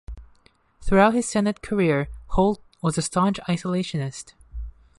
Throughout 0.81 1.13
his 1.13 1.29
Senate 1.29 1.61
career, 1.61 2.09
Holt 2.29 2.59
was 2.81 2.97
a 2.97 3.03
staunch 3.03 3.37
isolationist. 3.47 4.33